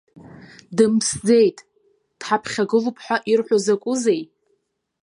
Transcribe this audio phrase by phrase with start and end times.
[0.75, 1.57] Дымԥсӡеит,
[2.19, 4.21] дҳаԥхьагылоуп ҳәа ирҳәо закәызеи!